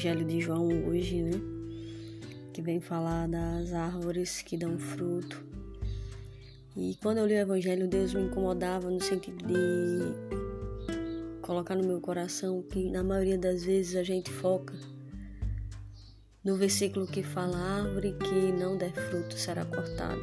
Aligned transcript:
Evangelho 0.00 0.24
de 0.24 0.40
João 0.40 0.66
hoje, 0.86 1.20
né? 1.20 1.38
Que 2.54 2.62
vem 2.62 2.80
falar 2.80 3.28
das 3.28 3.74
árvores 3.74 4.40
que 4.40 4.56
dão 4.56 4.78
fruto. 4.78 5.44
E 6.74 6.96
quando 7.02 7.18
eu 7.18 7.26
li 7.26 7.34
o 7.34 7.40
Evangelho, 7.40 7.86
Deus 7.86 8.14
me 8.14 8.22
incomodava 8.22 8.88
no 8.88 8.98
sentido 8.98 9.44
de 9.46 9.52
colocar 11.42 11.74
no 11.74 11.86
meu 11.86 12.00
coração 12.00 12.62
que 12.62 12.88
na 12.88 13.04
maioria 13.04 13.36
das 13.36 13.62
vezes 13.62 13.94
a 13.94 14.02
gente 14.02 14.30
foca 14.30 14.72
no 16.42 16.56
versículo 16.56 17.06
que 17.06 17.22
fala: 17.22 17.58
árvore 17.58 18.14
que 18.14 18.52
não 18.52 18.78
der 18.78 18.94
fruto 18.94 19.36
será 19.36 19.66
cortada. 19.66 20.22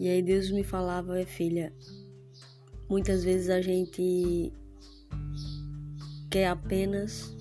E 0.00 0.08
aí 0.08 0.22
Deus 0.22 0.50
me 0.50 0.64
falava, 0.64 1.22
filha, 1.26 1.70
muitas 2.88 3.22
vezes 3.22 3.50
a 3.50 3.60
gente 3.60 4.54
quer 6.30 6.46
apenas 6.46 7.38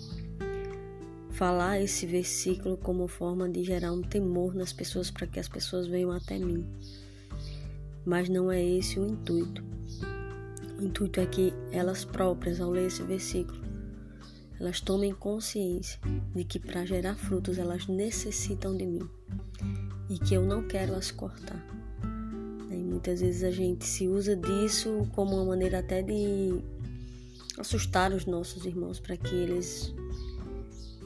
falar 1.40 1.80
esse 1.80 2.06
versículo 2.06 2.76
como 2.76 3.08
forma 3.08 3.48
de 3.48 3.64
gerar 3.64 3.94
um 3.94 4.02
temor 4.02 4.54
nas 4.54 4.74
pessoas 4.74 5.10
para 5.10 5.26
que 5.26 5.40
as 5.40 5.48
pessoas 5.48 5.88
venham 5.88 6.12
até 6.12 6.38
mim. 6.38 6.68
Mas 8.06 8.28
não 8.28 8.52
é 8.52 8.62
esse 8.62 9.00
o 9.00 9.08
intuito. 9.08 9.64
O 10.78 10.84
intuito 10.84 11.22
é 11.22 11.26
que 11.26 11.54
elas 11.72 12.04
próprias, 12.04 12.60
ao 12.60 12.70
ler 12.70 12.88
esse 12.88 13.04
versículo, 13.04 13.58
elas 14.60 14.82
tomem 14.82 15.14
consciência 15.14 15.98
de 16.36 16.44
que 16.44 16.60
para 16.60 16.86
gerar 16.86 17.16
frutos 17.16 17.58
elas 17.58 17.88
necessitam 17.88 18.76
de 18.76 18.86
mim 18.86 19.10
e 20.10 20.20
que 20.20 20.34
eu 20.34 20.44
não 20.44 20.68
quero 20.68 20.94
as 20.94 21.10
cortar. 21.10 21.66
E 22.70 22.76
muitas 22.76 23.22
vezes 23.22 23.46
a 23.46 23.52
gente 23.52 23.86
se 23.86 24.10
usa 24.10 24.36
disso 24.36 25.08
como 25.16 25.38
uma 25.38 25.46
maneira 25.46 25.80
até 25.80 26.02
de 26.02 26.62
assustar 27.58 28.12
os 28.12 28.26
nossos 28.26 28.66
irmãos 28.66 29.00
para 29.00 29.16
que 29.16 29.34
eles 29.34 29.96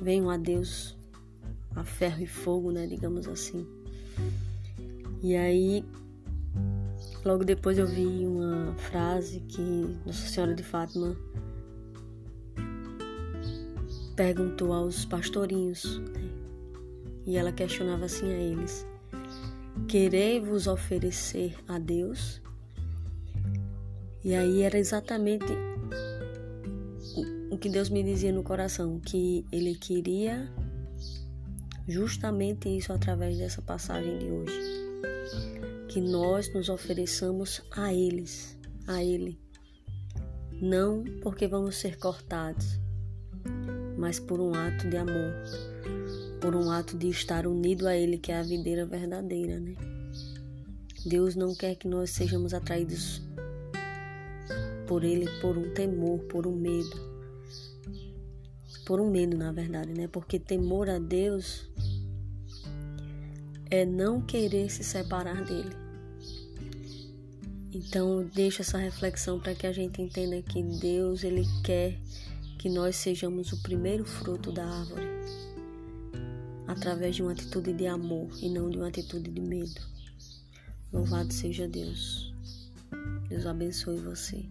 venham 0.01 0.29
a 0.29 0.37
Deus 0.37 0.97
a 1.75 1.83
ferro 1.83 2.21
e 2.21 2.27
fogo, 2.27 2.71
né, 2.71 2.85
digamos 2.85 3.27
assim. 3.27 3.65
E 5.21 5.35
aí, 5.35 5.83
logo 7.23 7.43
depois 7.43 7.77
eu 7.77 7.87
vi 7.87 8.25
uma 8.25 8.75
frase 8.75 9.39
que 9.41 9.61
Nossa 10.05 10.27
Senhora 10.27 10.53
de 10.53 10.63
Fátima 10.63 11.15
perguntou 14.15 14.73
aos 14.73 15.05
pastorinhos, 15.05 15.99
né? 15.99 16.29
e 17.25 17.37
ela 17.37 17.51
questionava 17.51 18.05
assim 18.05 18.31
a 18.31 18.37
eles: 18.37 18.85
Querei 19.87 20.39
vos 20.39 20.67
oferecer 20.67 21.55
a 21.67 21.79
Deus? 21.79 22.41
E 24.23 24.33
aí 24.35 24.61
era 24.61 24.77
exatamente 24.77 25.53
o 27.53 27.57
que 27.57 27.69
Deus 27.69 27.89
me 27.89 28.01
dizia 28.01 28.31
no 28.31 28.41
coração, 28.41 28.99
que 28.99 29.45
Ele 29.51 29.75
queria 29.75 30.51
justamente 31.87 32.67
isso 32.67 32.91
através 32.91 33.37
dessa 33.37 33.61
passagem 33.61 34.17
de 34.17 34.25
hoje. 34.25 34.59
Que 35.87 36.01
nós 36.01 36.51
nos 36.51 36.69
ofereçamos 36.69 37.61
a 37.71 37.93
eles, 37.93 38.57
a 38.87 39.03
Ele. 39.03 39.39
Não 40.59 41.03
porque 41.21 41.47
vamos 41.47 41.75
ser 41.75 41.99
cortados, 41.99 42.79
mas 43.97 44.19
por 44.19 44.39
um 44.39 44.55
ato 44.55 44.89
de 44.89 44.97
amor, 44.97 45.33
por 46.41 46.55
um 46.55 46.71
ato 46.71 46.97
de 46.97 47.09
estar 47.09 47.45
unido 47.45 47.87
a 47.87 47.95
Ele, 47.95 48.17
que 48.17 48.31
é 48.31 48.39
a 48.39 48.43
videira 48.43 48.85
verdadeira, 48.85 49.59
né? 49.59 49.75
Deus 51.05 51.35
não 51.35 51.53
quer 51.53 51.75
que 51.75 51.87
nós 51.87 52.09
sejamos 52.09 52.53
atraídos 52.53 53.21
por 54.87 55.03
Ele 55.03 55.29
por 55.39 55.55
um 55.55 55.71
temor, 55.73 56.19
por 56.23 56.47
um 56.47 56.55
medo 56.55 57.12
por 58.85 58.99
um 58.99 59.09
medo, 59.09 59.37
na 59.37 59.51
verdade, 59.51 59.93
né? 59.93 60.07
Porque 60.07 60.39
temor 60.39 60.89
a 60.89 60.99
Deus 60.99 61.69
é 63.69 63.85
não 63.85 64.21
querer 64.21 64.69
se 64.69 64.83
separar 64.83 65.43
dele. 65.43 65.75
Então, 67.73 68.21
eu 68.21 68.27
deixo 68.27 68.61
essa 68.61 68.77
reflexão 68.77 69.39
para 69.39 69.55
que 69.55 69.65
a 69.65 69.71
gente 69.71 70.01
entenda 70.01 70.41
que 70.41 70.61
Deus, 70.61 71.23
ele 71.23 71.43
quer 71.63 71.99
que 72.59 72.69
nós 72.69 72.95
sejamos 72.95 73.51
o 73.51 73.61
primeiro 73.63 74.05
fruto 74.05 74.51
da 74.51 74.63
árvore, 74.63 75.07
através 76.67 77.15
de 77.15 77.23
uma 77.23 77.31
atitude 77.31 77.73
de 77.73 77.87
amor 77.87 78.29
e 78.41 78.47
não 78.47 78.69
de 78.69 78.77
uma 78.77 78.89
atitude 78.89 79.29
de 79.31 79.41
medo. 79.41 79.81
Louvado 80.91 81.33
seja 81.33 81.67
Deus. 81.67 82.31
Deus 83.27 83.45
abençoe 83.47 83.97
você. 83.97 84.45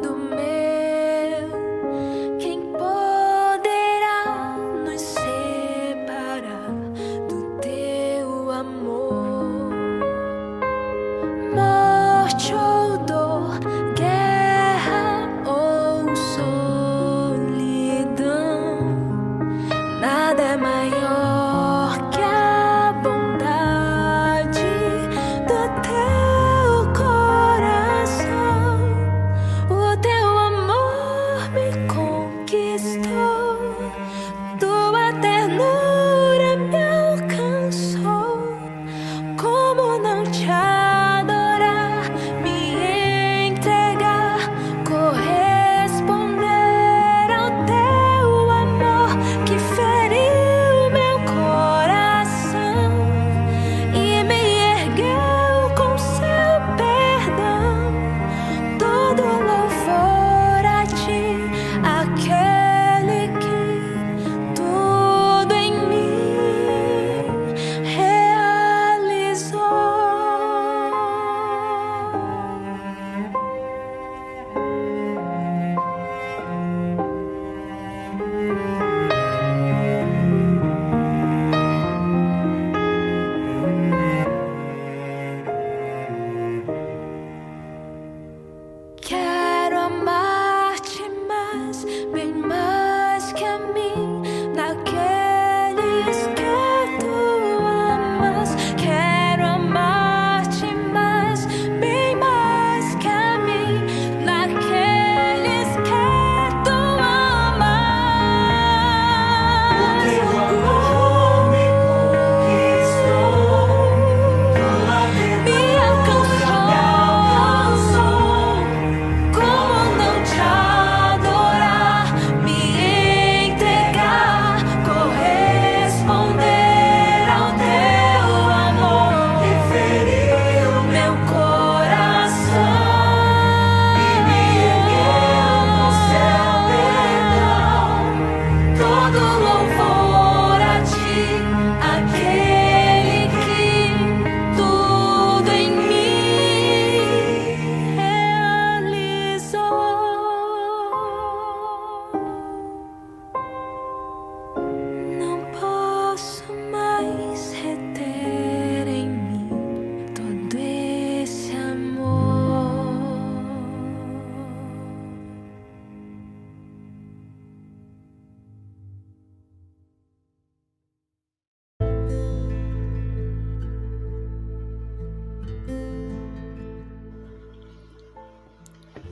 do 0.00 0.16
meu. 0.16 0.61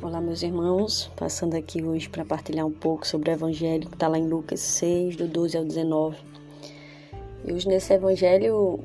Olá, 0.03 0.19
meus 0.19 0.43
irmãos, 0.43 1.11
passando 1.15 1.55
aqui 1.55 1.85
hoje 1.85 2.09
para 2.09 2.25
partilhar 2.25 2.65
um 2.65 2.73
pouco 2.73 3.07
sobre 3.07 3.29
o 3.29 3.35
Evangelho 3.35 3.87
que 3.87 3.97
está 3.97 4.09
lá 4.09 4.17
em 4.17 4.27
Lucas 4.27 4.59
6, 4.61 5.15
do 5.17 5.29
12 5.29 5.59
ao 5.59 5.65
19. 5.65 6.17
E 7.45 7.53
hoje 7.53 7.69
nesse 7.69 7.93
Evangelho, 7.93 8.83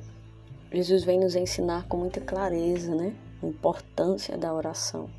Jesus 0.74 1.06
vem 1.06 1.18
nos 1.18 1.34
ensinar 1.34 1.88
com 1.88 1.96
muita 1.96 2.20
clareza, 2.20 2.94
né? 2.94 3.16
A 3.42 3.46
importância 3.46 4.38
da 4.38 4.54
oração. 4.54 5.10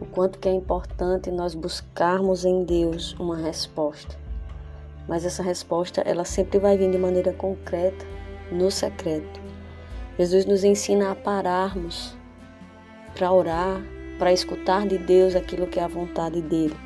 O 0.00 0.06
quanto 0.06 0.40
que 0.40 0.48
é 0.48 0.52
importante 0.52 1.30
nós 1.30 1.54
buscarmos 1.54 2.44
em 2.44 2.64
Deus 2.64 3.12
uma 3.12 3.36
resposta. 3.36 4.18
Mas 5.06 5.24
essa 5.24 5.44
resposta, 5.44 6.00
ela 6.00 6.24
sempre 6.24 6.58
vai 6.58 6.76
vir 6.76 6.90
de 6.90 6.98
maneira 6.98 7.32
concreta, 7.32 8.04
no 8.50 8.72
secreto. 8.72 9.40
Jesus 10.18 10.44
nos 10.44 10.64
ensina 10.64 11.12
a 11.12 11.14
pararmos 11.14 12.16
para 13.14 13.32
orar, 13.32 13.93
para 14.18 14.32
escutar 14.32 14.86
de 14.86 14.98
Deus 14.98 15.34
aquilo 15.34 15.66
que 15.66 15.78
é 15.78 15.82
a 15.82 15.88
vontade 15.88 16.40
dele. 16.40 16.76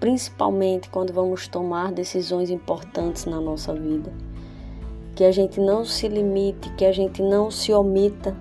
Principalmente 0.00 0.88
quando 0.88 1.12
vamos 1.12 1.46
tomar 1.46 1.92
decisões 1.92 2.50
importantes 2.50 3.24
na 3.24 3.40
nossa 3.40 3.72
vida. 3.72 4.12
Que 5.14 5.24
a 5.24 5.30
gente 5.30 5.60
não 5.60 5.84
se 5.84 6.08
limite, 6.08 6.70
que 6.70 6.84
a 6.84 6.92
gente 6.92 7.22
não 7.22 7.50
se 7.50 7.72
omita 7.72 8.36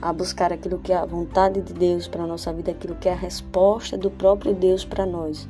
a 0.00 0.12
buscar 0.12 0.52
aquilo 0.52 0.78
que 0.78 0.92
é 0.92 0.96
a 0.96 1.04
vontade 1.04 1.60
de 1.60 1.72
Deus 1.72 2.06
para 2.06 2.22
a 2.22 2.26
nossa 2.26 2.52
vida, 2.52 2.70
aquilo 2.70 2.94
que 2.94 3.08
é 3.08 3.12
a 3.12 3.16
resposta 3.16 3.96
do 3.98 4.10
próprio 4.10 4.54
Deus 4.54 4.84
para 4.84 5.04
nós. 5.04 5.48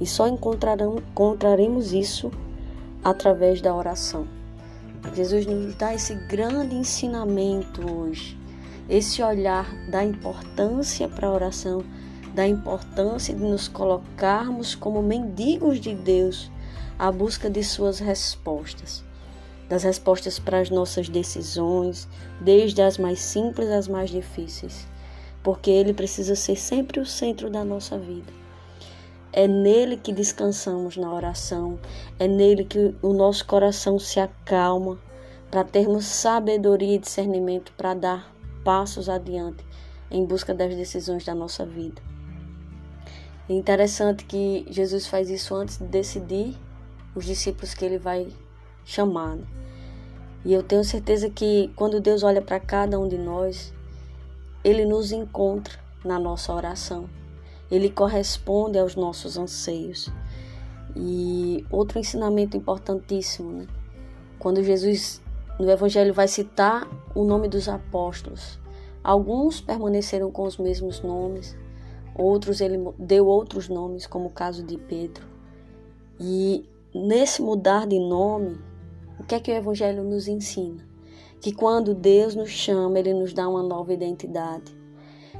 E 0.00 0.06
só 0.06 0.26
encontraremos 0.26 1.92
isso 1.92 2.30
através 3.04 3.60
da 3.60 3.74
oração. 3.74 4.26
Jesus 5.14 5.46
nos 5.46 5.74
dá 5.76 5.94
esse 5.94 6.14
grande 6.14 6.74
ensinamento 6.74 7.80
hoje 7.90 8.39
esse 8.90 9.22
olhar 9.22 9.72
da 9.88 10.02
importância 10.02 11.08
para 11.08 11.28
a 11.28 11.32
oração, 11.32 11.84
da 12.34 12.46
importância 12.46 13.32
de 13.32 13.40
nos 13.40 13.68
colocarmos 13.68 14.74
como 14.74 15.00
mendigos 15.00 15.78
de 15.78 15.94
Deus 15.94 16.50
à 16.98 17.12
busca 17.12 17.48
de 17.48 17.62
suas 17.62 18.00
respostas, 18.00 19.04
das 19.68 19.84
respostas 19.84 20.40
para 20.40 20.58
as 20.58 20.70
nossas 20.70 21.08
decisões, 21.08 22.08
desde 22.40 22.82
as 22.82 22.98
mais 22.98 23.20
simples 23.20 23.68
às 23.68 23.86
mais 23.86 24.10
difíceis, 24.10 24.88
porque 25.40 25.70
Ele 25.70 25.94
precisa 25.94 26.34
ser 26.34 26.56
sempre 26.56 26.98
o 26.98 27.06
centro 27.06 27.48
da 27.48 27.64
nossa 27.64 27.96
vida. 27.96 28.32
É 29.32 29.46
nele 29.46 29.96
que 29.96 30.12
descansamos 30.12 30.96
na 30.96 31.14
oração, 31.14 31.78
é 32.18 32.26
nele 32.26 32.64
que 32.64 32.92
o 33.00 33.12
nosso 33.12 33.46
coração 33.46 34.00
se 34.00 34.18
acalma 34.18 34.98
para 35.48 35.62
termos 35.62 36.06
sabedoria 36.06 36.96
e 36.96 36.98
discernimento 36.98 37.72
para 37.76 37.94
dar 37.94 38.39
passos 38.64 39.08
adiante 39.08 39.64
em 40.10 40.24
busca 40.24 40.54
das 40.54 40.74
decisões 40.74 41.24
da 41.24 41.34
nossa 41.34 41.64
vida. 41.64 42.02
É 43.48 43.52
interessante 43.52 44.24
que 44.24 44.66
Jesus 44.70 45.06
faz 45.06 45.28
isso 45.28 45.54
antes 45.54 45.78
de 45.78 45.84
decidir 45.84 46.56
os 47.14 47.24
discípulos 47.24 47.74
que 47.74 47.84
ele 47.84 47.98
vai 47.98 48.28
chamar. 48.84 49.36
Né? 49.36 49.44
E 50.44 50.52
eu 50.52 50.62
tenho 50.62 50.84
certeza 50.84 51.28
que 51.28 51.70
quando 51.76 52.00
Deus 52.00 52.22
olha 52.22 52.40
para 52.40 52.58
cada 52.58 52.98
um 52.98 53.08
de 53.08 53.18
nós, 53.18 53.74
ele 54.64 54.84
nos 54.84 55.12
encontra 55.12 55.78
na 56.04 56.18
nossa 56.18 56.52
oração. 56.52 57.08
Ele 57.70 57.90
corresponde 57.90 58.78
aos 58.78 58.96
nossos 58.96 59.36
anseios. 59.36 60.08
E 60.96 61.64
outro 61.70 61.98
ensinamento 61.98 62.56
importantíssimo, 62.56 63.52
né? 63.52 63.66
Quando 64.38 64.62
Jesus 64.62 65.20
no 65.60 65.70
Evangelho 65.70 66.14
vai 66.14 66.26
citar 66.26 66.88
o 67.14 67.22
nome 67.22 67.46
dos 67.46 67.68
apóstolos. 67.68 68.58
Alguns 69.04 69.60
permaneceram 69.60 70.30
com 70.30 70.44
os 70.44 70.56
mesmos 70.56 71.02
nomes, 71.02 71.56
outros 72.14 72.60
ele 72.60 72.78
deu 72.98 73.26
outros 73.26 73.68
nomes, 73.68 74.06
como 74.06 74.26
o 74.26 74.32
caso 74.32 74.62
de 74.62 74.76
Pedro. 74.76 75.26
E 76.18 76.68
nesse 76.94 77.42
mudar 77.42 77.86
de 77.86 77.98
nome, 77.98 78.58
o 79.18 79.24
que 79.24 79.34
é 79.34 79.40
que 79.40 79.50
o 79.50 79.54
Evangelho 79.54 80.02
nos 80.02 80.28
ensina? 80.28 80.86
Que 81.40 81.52
quando 81.52 81.94
Deus 81.94 82.34
nos 82.34 82.50
chama, 82.50 82.98
Ele 82.98 83.14
nos 83.14 83.32
dá 83.32 83.48
uma 83.48 83.62
nova 83.62 83.92
identidade. 83.92 84.74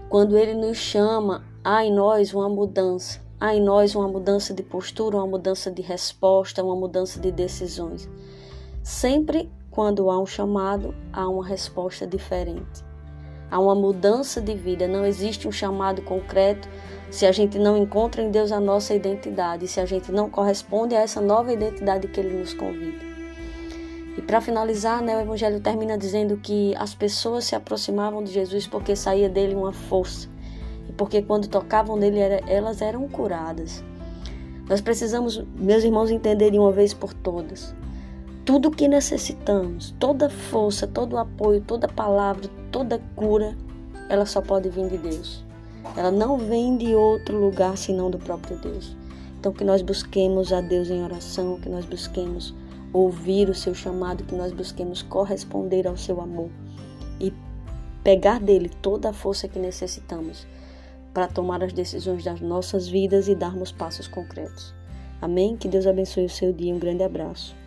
Quando 0.09 0.37
Ele 0.37 0.55
nos 0.55 0.79
chama, 0.79 1.45
há 1.65 1.85
em 1.85 1.93
nós 1.93 2.33
uma 2.33 2.49
mudança. 2.49 3.21
Há 3.39 3.55
em 3.55 3.63
nós 3.63 3.95
uma 3.95 4.09
mudança 4.09 4.53
de 4.53 4.63
postura, 4.63 5.17
uma 5.17 5.27
mudança 5.27 5.71
de 5.71 5.81
resposta, 5.81 6.63
uma 6.63 6.77
mudança 6.77 7.19
de 7.21 7.31
decisões. 7.31 8.09
Sempre 8.83 9.51
quando 9.71 10.11
há 10.11 10.19
um 10.19 10.27
chamado, 10.27 10.95
há 11.13 11.29
uma 11.29 11.47
resposta 11.47 12.07
diferente. 12.07 12.85
Há 13.51 13.59
uma 13.59 13.75
mudança 13.75 14.41
de 14.41 14.55
vida, 14.55 14.89
não 14.89 15.07
existe 15.07 15.47
um 15.47 15.53
chamado 15.53 16.03
concreto 16.03 16.69
se 17.11 17.27
a 17.27 17.33
gente 17.33 17.59
não 17.59 17.77
encontra 17.77 18.23
em 18.23 18.31
Deus 18.31 18.53
a 18.53 18.61
nossa 18.61 18.95
identidade, 18.95 19.67
se 19.67 19.81
a 19.81 19.87
gente 19.87 20.11
não 20.13 20.31
corresponde 20.31 20.95
a 20.95 21.01
essa 21.01 21.21
nova 21.21 21.53
identidade 21.53 22.09
que 22.09 22.21
Ele 22.21 22.39
nos 22.39 22.55
convida. 22.55 23.05
E 24.17 24.23
para 24.23 24.41
finalizar, 24.41 25.03
né, 25.03 25.17
o 25.17 25.21
Evangelho 25.21 25.61
termina 25.61 25.97
dizendo 25.97 26.37
que 26.37 26.75
as 26.77 26.95
pessoas 26.95 27.45
se 27.45 27.55
aproximavam 27.55 28.23
de 28.23 28.33
Jesus 28.33 28.67
porque 28.67 28.95
saía 28.95 29.29
dele 29.29 29.55
uma 29.55 29.73
força 29.73 30.29
e 30.89 30.93
porque 30.93 31.23
quando 31.23 31.49
tocavam 31.49 31.97
nele 31.97 32.19
elas 32.47 32.83
eram 32.83 33.09
curadas. 33.09 33.85
Nós 34.69 34.81
precisamos, 34.81 35.45
meus 35.57 35.83
irmãos, 35.83 36.11
entender 36.11 36.51
de 36.51 36.59
uma 36.59 36.71
vez 36.71 36.93
por 36.95 37.13
todas 37.13 37.75
tudo 38.51 38.67
o 38.67 38.73
que 38.73 38.89
necessitamos, 38.89 39.95
toda 39.97 40.29
força, 40.29 40.85
todo 40.85 41.17
apoio, 41.17 41.61
toda 41.61 41.87
palavra, 41.87 42.51
toda 42.73 43.01
cura, 43.15 43.57
ela 44.09 44.27
só 44.27 44.43
pode 44.43 44.69
vir 44.69 44.89
de 44.89 44.99
Deus. 44.99 45.45
Ela 45.97 46.11
não 46.11 46.37
vem 46.37 46.77
de 46.77 46.93
outro 46.93 47.39
lugar 47.39 47.79
senão 47.79 48.11
do 48.11 48.19
próprio 48.19 48.59
Deus. 48.59 48.97
Então 49.39 49.53
que 49.53 49.63
nós 49.63 49.83
busquemos 49.83 50.53
a 50.53 50.61
Deus 50.61 50.91
em 50.91 51.05
oração, 51.05 51.61
que 51.61 51.69
nós 51.69 51.85
busquemos 51.85 52.53
ouvir 52.93 53.49
o 53.49 53.55
seu 53.55 53.73
chamado, 53.73 54.25
que 54.25 54.35
nós 54.35 54.53
busquemos 54.53 55.01
corresponder 55.01 55.87
ao 55.87 55.97
seu 55.97 56.21
amor 56.21 56.51
e 57.21 57.33
pegar 58.03 58.41
dele 58.41 58.69
toda 58.83 59.11
a 59.11 59.13
força 59.13 59.47
que 59.47 59.61
necessitamos 59.61 60.45
para 61.15 61.29
tomar 61.29 61.63
as 61.63 61.73
decisões 61.73 62.25
das 62.25 62.41
nossas 62.41 62.89
vidas 62.89 63.29
e 63.29 63.35
darmos 63.37 63.71
passos 63.71 64.09
concretos. 64.09 64.75
Amém? 65.23 65.57
Que 65.57 65.69
Deus 65.69 65.87
abençoe 65.87 66.25
o 66.25 66.29
seu 66.29 66.53
dia. 66.53 66.75
Um 66.75 66.81
grande 66.81 67.05
abraço. 67.05 67.60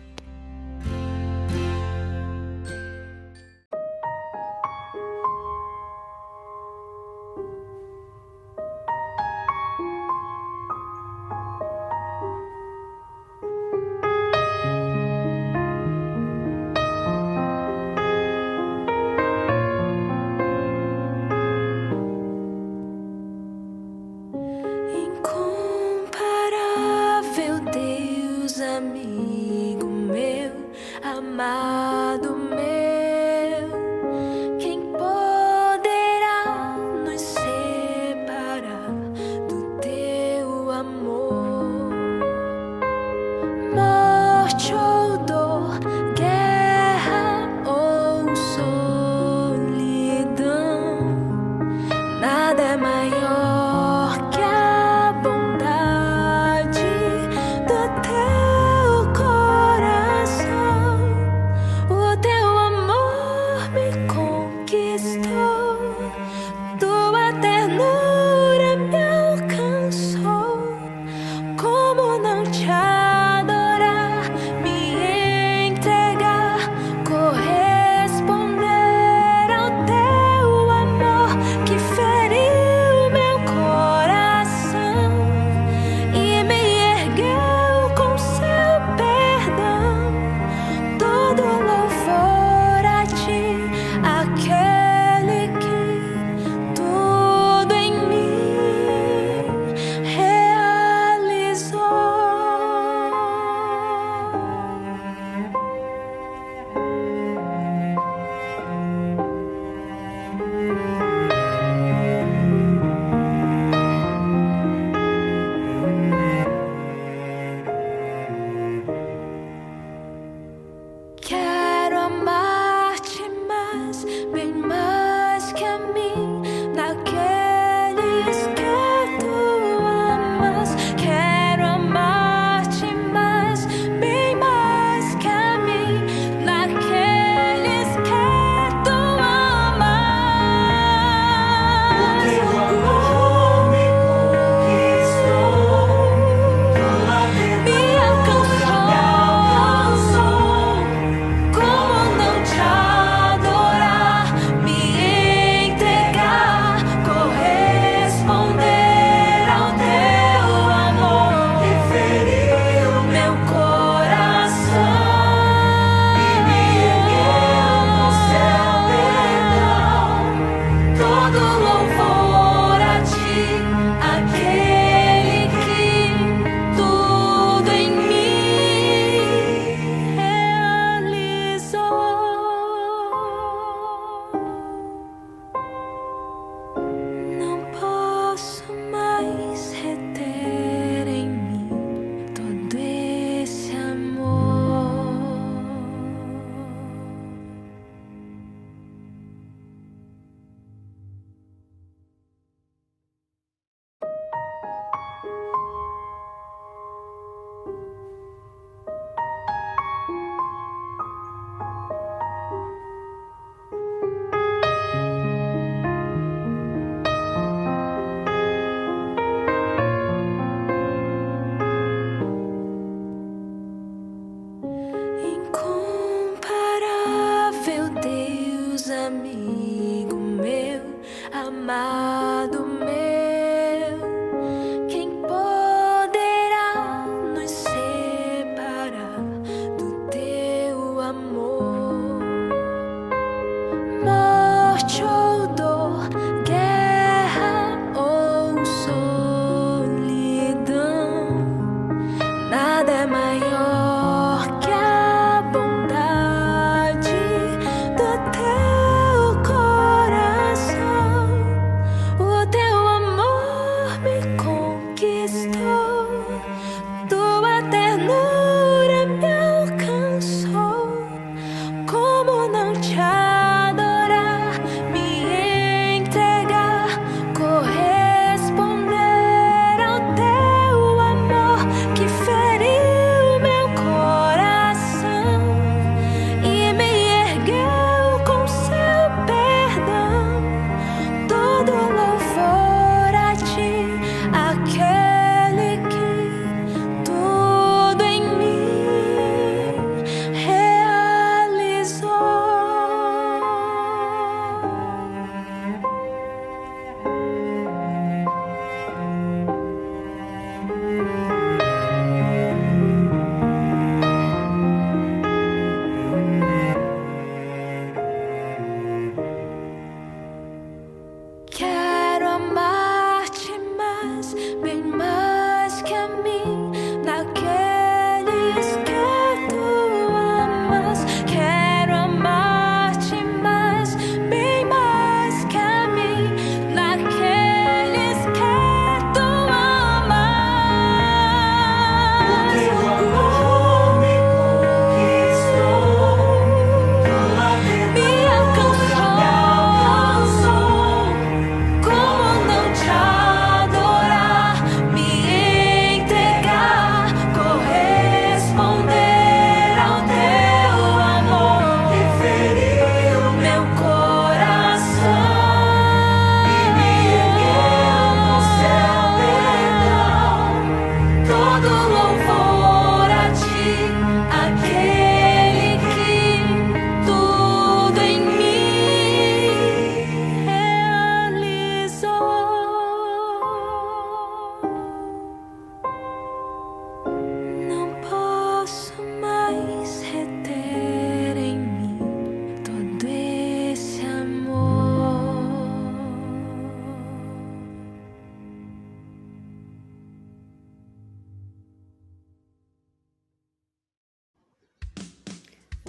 nada 52.56 52.76
own. 53.24 53.43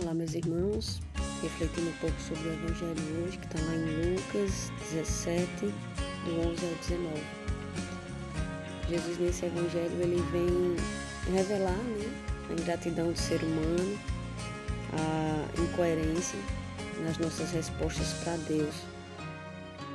Olá, 0.05 0.13
meus 0.13 0.35
irmãos, 0.35 1.01
refletindo 1.41 1.89
um 1.89 1.93
pouco 1.93 2.15
sobre 2.21 2.47
o 2.47 2.53
Evangelho 2.53 3.25
hoje, 3.25 3.39
que 3.39 3.45
está 3.47 3.59
lá 3.59 3.73
em 3.73 4.13
Lucas 4.13 4.71
17, 4.93 5.49
do 5.65 6.41
11 6.41 6.63
ao 6.63 6.75
19. 6.75 7.23
Jesus, 8.87 9.17
nesse 9.17 9.45
Evangelho, 9.47 9.99
ele 9.99 10.21
vem 10.31 11.33
revelar 11.35 11.71
né, 11.71 12.05
a 12.51 12.53
ingratidão 12.53 13.11
do 13.11 13.17
ser 13.17 13.41
humano, 13.41 13.97
a 14.93 15.59
incoerência 15.59 16.37
nas 17.03 17.17
nossas 17.17 17.49
respostas 17.49 18.13
para 18.23 18.37
Deus. 18.47 18.75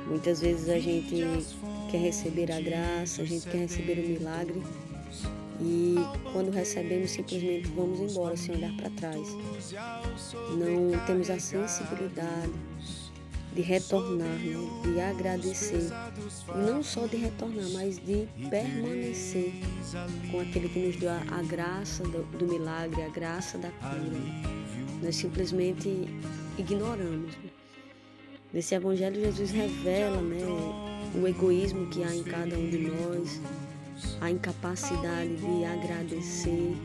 Muitas 0.07 0.41
vezes 0.41 0.67
a 0.67 0.77
gente 0.77 1.25
quer 1.89 1.99
receber 1.99 2.51
a 2.51 2.59
graça, 2.59 3.21
a 3.21 3.25
gente 3.25 3.47
quer 3.47 3.59
receber 3.59 3.97
o 3.97 4.09
milagre, 4.09 4.61
e 5.63 5.95
quando 6.33 6.49
recebemos, 6.49 7.11
simplesmente 7.11 7.67
vamos 7.69 7.99
embora 7.99 8.35
sem 8.35 8.55
olhar 8.55 8.75
para 8.77 8.89
trás. 8.91 9.27
Não 10.57 11.05
temos 11.05 11.29
a 11.29 11.39
sensibilidade 11.39 12.51
de 13.53 13.61
retornar, 13.61 14.27
né? 14.27 14.81
de 14.83 14.99
agradecer. 14.99 15.89
Não 16.55 16.81
só 16.81 17.05
de 17.05 17.17
retornar, 17.17 17.69
mas 17.73 17.97
de 17.97 18.27
permanecer 18.49 19.53
com 20.31 20.39
aquele 20.39 20.69
que 20.69 20.79
nos 20.79 20.95
deu 20.95 21.11
a, 21.11 21.43
graça 21.43 22.03
do, 22.03 22.23
do, 22.37 22.47
milagre, 22.47 23.03
a 23.03 23.09
graça 23.09 23.57
da 23.57 23.69
cura. 23.69 24.19
Nós 25.03 25.15
simplesmente 25.15 26.07
ignoramos. 26.57 27.35
Né? 27.37 27.49
Nesse 28.53 28.75
Evangelho, 28.75 29.21
Jesus 29.21 29.51
revela 29.51 30.21
né, 30.21 30.43
o 31.15 31.27
egoísmo 31.27 31.87
que 31.87 32.03
há 32.03 32.15
em 32.15 32.23
cada 32.23 32.57
um 32.57 32.69
de 32.69 32.79
nós, 32.79 33.41
a 34.19 34.29
incapacidade 34.29 35.35
de 35.35 35.65
agradecer, 35.65 36.75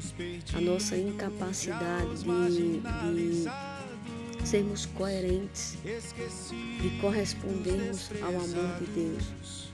a 0.55 0.61
nossa 0.61 0.97
incapacidade 0.97 2.25
de, 2.25 2.81
de 2.81 4.47
sermos 4.47 4.87
coerentes, 4.87 5.77
de 5.83 6.91
correspondermos 7.01 8.11
ao 8.23 8.31
amor 8.31 8.79
de 8.79 8.87
Deus. 8.87 9.67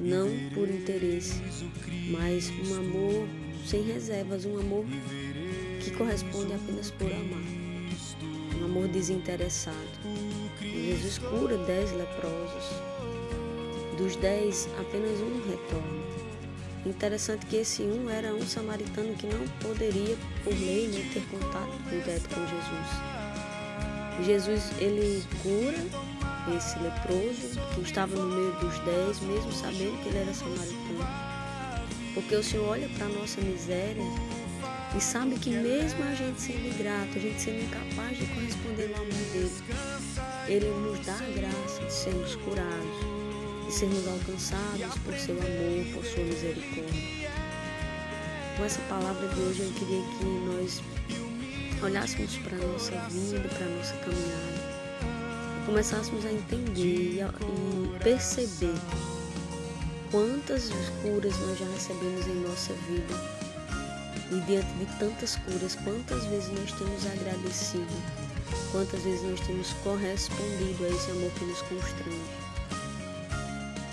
Não 0.00 0.28
por 0.54 0.68
interesse, 0.68 1.42
mas 2.10 2.50
um 2.50 2.74
amor 2.76 3.28
sem 3.66 3.82
reservas, 3.82 4.44
um 4.44 4.58
amor 4.58 4.84
que 5.80 5.90
corresponde 5.90 6.54
apenas 6.54 6.90
por 6.92 7.10
amar. 7.12 7.42
Um 8.60 8.64
amor 8.64 8.88
desinteressado. 8.88 9.76
Jesus 10.60 11.18
cura 11.18 11.58
dez 11.58 11.92
leprosos. 11.92 12.64
Dos 13.96 14.16
dez, 14.16 14.68
apenas 14.78 15.20
um 15.20 15.50
retorna. 15.50 16.27
Interessante 16.86 17.44
que 17.46 17.56
esse 17.56 17.82
um 17.82 18.08
era 18.08 18.32
um 18.34 18.46
samaritano 18.46 19.14
que 19.14 19.26
não 19.26 19.46
poderia, 19.60 20.16
por 20.44 20.52
lei, 20.52 20.88
né, 20.88 21.10
ter 21.12 21.22
contato 21.30 21.76
direto 21.90 22.28
com 22.28 22.40
Jesus. 22.46 23.18
Jesus 24.24 24.72
ele 24.80 25.22
cura 25.42 25.76
esse 26.56 26.78
leproso 26.78 27.60
que 27.74 27.82
estava 27.82 28.14
no 28.14 28.26
meio 28.26 28.52
dos 28.58 28.78
dez, 28.80 29.20
mesmo 29.20 29.52
sabendo 29.52 30.02
que 30.02 30.08
ele 30.08 30.18
era 30.18 30.32
samaritano. 30.32 31.06
Porque 32.14 32.34
o 32.34 32.42
Senhor 32.42 32.68
olha 32.68 32.88
para 32.96 33.06
a 33.06 33.10
nossa 33.10 33.40
miséria 33.40 34.02
e 34.96 35.00
sabe 35.00 35.38
que 35.38 35.50
mesmo 35.50 36.02
a 36.04 36.14
gente 36.14 36.40
sendo 36.40 36.66
ingrato, 36.66 37.16
a 37.16 37.20
gente 37.20 37.40
sendo 37.40 37.62
incapaz 37.62 38.16
de 38.16 38.26
corresponder 38.26 38.90
ao 38.94 39.02
amor 39.02 39.12
dele, 39.32 39.50
ele 40.48 40.66
nos 40.66 41.04
dá 41.04 41.14
a 41.14 41.30
graça 41.38 41.84
de 41.84 41.92
sermos 41.92 42.34
curados 42.36 43.17
e 43.68 43.72
sermos 43.72 44.08
alcançados 44.08 44.98
por 45.04 45.14
seu 45.14 45.34
amor, 45.34 45.94
por 45.94 46.04
sua 46.04 46.24
misericórdia. 46.24 47.30
Com 48.56 48.64
essa 48.64 48.80
palavra 48.88 49.28
de 49.28 49.40
hoje 49.40 49.60
eu 49.60 49.72
queria 49.72 50.02
que 50.18 50.24
nós 50.24 50.82
olhássemos 51.82 52.38
para 52.38 52.56
a 52.56 52.66
nossa 52.66 52.92
vida, 53.10 53.48
para 53.48 53.66
a 53.66 53.68
nossa 53.68 53.94
caminhada, 53.96 55.62
e 55.62 55.66
começássemos 55.66 56.24
a 56.24 56.32
entender 56.32 57.20
e 57.20 57.98
perceber 58.02 58.74
quantas 60.10 60.70
curas 61.02 61.38
nós 61.38 61.58
já 61.58 61.66
recebemos 61.66 62.26
em 62.26 62.40
nossa 62.40 62.72
vida. 62.72 63.38
E 64.30 64.40
diante 64.40 64.72
de 64.74 64.86
tantas 64.98 65.36
curas, 65.36 65.74
quantas 65.76 66.24
vezes 66.26 66.50
nós 66.50 66.72
temos 66.72 67.06
agradecido, 67.06 67.86
quantas 68.72 69.02
vezes 69.02 69.22
nós 69.22 69.40
temos 69.40 69.72
correspondido 69.84 70.84
a 70.84 70.88
esse 70.88 71.10
amor 71.10 71.30
que 71.32 71.44
nos 71.44 71.62
constrange 71.62 72.47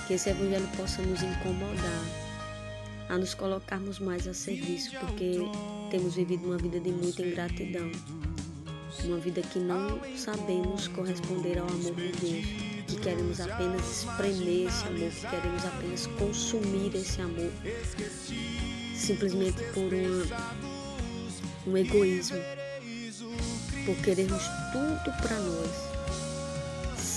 que 0.08 0.14
esse 0.14 0.30
evangelho 0.30 0.68
possa 0.78 1.02
nos 1.02 1.22
incomodar 1.22 2.06
a 3.10 3.18
nos 3.18 3.34
colocarmos 3.34 4.00
mais 4.00 4.28
a 4.28 4.34
serviço, 4.34 4.92
porque 5.00 5.38
temos 5.90 6.16
vivido 6.16 6.46
uma 6.46 6.58
vida 6.58 6.80
de 6.80 6.92
muita 6.92 7.24
ingratidão, 7.24 7.92
uma 9.04 9.18
vida 9.18 9.42
que 9.42 9.60
não 9.60 10.00
sabemos 10.16 10.88
corresponder 10.90 11.58
ao 11.58 11.68
amor 11.68 11.96
de 11.96 12.12
Deus, 12.12 12.46
que 12.88 12.98
queremos 12.98 13.40
apenas 13.40 14.04
espremer 14.04 14.68
esse 14.68 14.88
amor, 14.88 15.10
que 15.12 15.28
queremos 15.28 15.66
apenas 15.66 16.08
consumir 16.08 16.96
esse 16.96 17.22
amor, 17.22 17.52
simplesmente 18.96 19.64
por 19.74 19.92
um 21.68 21.78
egoísmo, 21.78 22.38
por 23.86 23.96
querermos 24.04 24.44
tudo 24.72 25.18
para 25.22 25.40
nós 25.40 25.96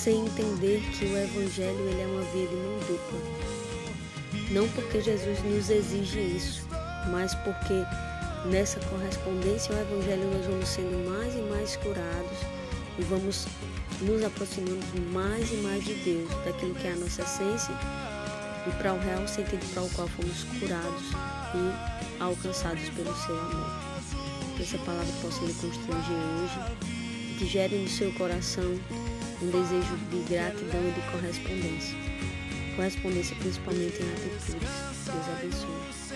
sem 0.09 0.25
entender 0.25 0.81
que 0.99 1.05
o 1.05 1.19
Evangelho 1.19 1.87
ele 1.87 2.01
é 2.01 2.07
uma 2.07 2.23
via 2.33 2.47
de 2.47 2.57
mão 2.57 2.79
dupla. 2.79 3.21
Não 4.51 4.67
porque 4.71 5.03
Jesus 5.03 5.39
nos 5.45 5.69
exige 5.69 6.19
isso, 6.19 6.67
mas 7.11 7.35
porque 7.35 7.75
nessa 8.47 8.81
correspondência 8.81 9.75
ao 9.75 9.83
Evangelho 9.83 10.31
nós 10.33 10.47
vamos 10.47 10.67
sendo 10.67 11.11
mais 11.11 11.35
e 11.35 11.43
mais 11.43 11.77
curados 11.77 12.39
e 12.99 13.03
vamos 13.03 13.47
nos 14.01 14.25
aproximando 14.25 14.81
mais 15.13 15.53
e 15.53 15.57
mais 15.57 15.85
de 15.85 15.93
Deus, 15.97 16.31
daquilo 16.43 16.75
que 16.77 16.87
é 16.87 16.93
a 16.93 16.97
nossa 16.97 17.21
essência 17.21 17.75
e 18.67 18.71
para 18.79 18.95
o 18.95 18.99
real 19.01 19.29
sentido 19.29 19.75
para 19.75 19.83
o 19.83 19.91
qual 19.91 20.09
fomos 20.09 20.45
curados 20.59 21.05
e 21.55 22.23
alcançados 22.23 22.89
pelo 22.89 23.15
seu 23.15 23.39
amor. 23.39 23.71
Que 24.57 24.63
essa 24.63 24.79
palavra 24.79 25.13
possa 25.21 25.45
lhe 25.45 25.53
constranger 25.53 26.17
hoje, 26.41 27.39
que 27.39 27.45
gere 27.45 27.77
no 27.77 27.89
seu 27.91 28.11
coração 28.15 28.75
um 29.43 29.51
desejo 29.51 29.97
de 30.11 30.21
gratidão 30.29 30.81
e 30.89 30.93
de 30.93 31.01
correspondência. 31.13 31.97
Correspondência 32.77 33.37
principalmente 33.37 34.03
em 34.03 34.13
atitudes. 34.13 34.55
Deus 35.05 35.29
abençoe. 35.37 36.08